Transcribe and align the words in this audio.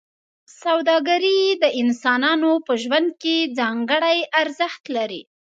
سوداګري 0.61 1.39
د 1.61 1.63
انسانانو 1.81 2.51
په 2.67 2.73
ژوند 2.83 3.09
کې 3.21 3.35
ځانګړی 3.57 4.19
ارزښت 4.41 4.83
لري. 4.95 5.21